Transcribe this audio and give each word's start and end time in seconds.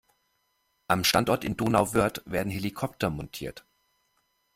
Am 0.87 1.03
Standort 1.03 1.43
in 1.43 1.57
Donauwörth 1.57 2.23
werden 2.25 2.49
Helikopter 2.49 3.11
montiert. 3.11 3.67